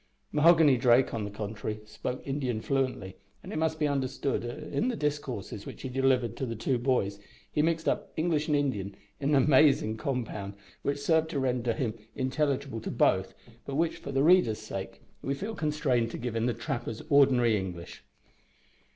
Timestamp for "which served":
10.81-11.29